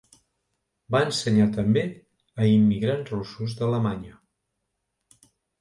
Va 0.95 1.01
ensenyar 1.07 1.45
també 1.57 1.83
a 2.45 2.49
immigrants 2.53 3.13
russos 3.15 3.55
d'Alemanya. 3.61 4.19